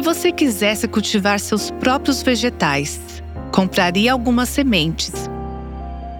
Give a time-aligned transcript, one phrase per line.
[0.00, 5.12] Se você quisesse cultivar seus próprios vegetais, compraria algumas sementes.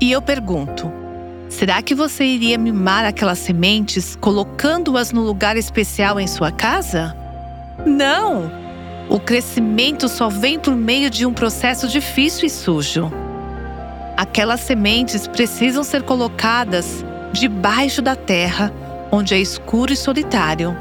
[0.00, 0.90] E eu pergunto:
[1.50, 7.14] será que você iria mimar aquelas sementes colocando-as no lugar especial em sua casa?
[7.84, 8.50] Não!
[9.10, 13.12] O crescimento só vem por meio de um processo difícil e sujo.
[14.16, 18.72] Aquelas sementes precisam ser colocadas debaixo da terra,
[19.12, 20.74] onde é escuro e solitário.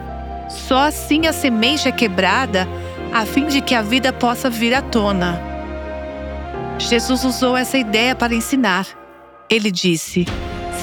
[0.48, 2.66] Só assim a semente é quebrada
[3.16, 5.42] a fim de que a vida possa vir à tona.
[6.78, 8.86] Jesus usou essa ideia para ensinar.
[9.50, 10.26] Ele disse: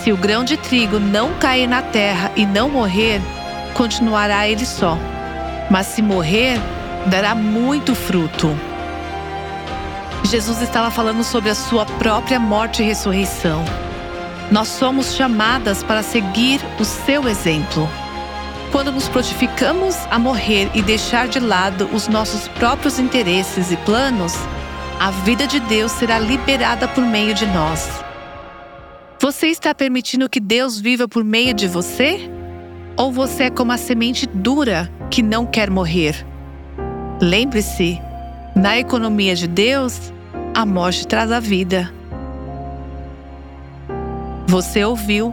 [0.02, 3.20] Se o grão de trigo não cair na terra e não morrer,
[3.74, 4.96] continuará ele só.
[5.70, 6.58] Mas se morrer,
[7.04, 8.48] dará muito fruto.
[10.24, 13.62] Jesus estava falando sobre a sua própria morte e ressurreição.
[14.50, 17.86] Nós somos chamadas para seguir o seu exemplo.
[18.72, 24.32] Quando nos prontificamos a morrer e deixar de lado os nossos próprios interesses e planos,
[24.98, 28.02] a vida de Deus será liberada por meio de nós.
[29.20, 32.30] Você está permitindo que Deus viva por meio de você?
[32.96, 36.26] Ou você é como a semente dura que não quer morrer?
[37.20, 38.00] Lembre-se,
[38.56, 40.12] na economia de Deus,
[40.54, 41.92] a morte traz a vida.
[44.46, 45.32] Você ouviu